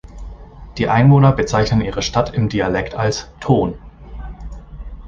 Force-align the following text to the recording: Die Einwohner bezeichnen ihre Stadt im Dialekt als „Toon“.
Die 0.79 0.87
Einwohner 0.89 1.31
bezeichnen 1.31 1.81
ihre 1.81 2.01
Stadt 2.01 2.33
im 2.33 2.49
Dialekt 2.49 2.95
als 2.95 3.29
„Toon“. 3.39 3.77